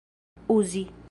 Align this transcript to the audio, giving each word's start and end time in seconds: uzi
uzi 0.49 0.87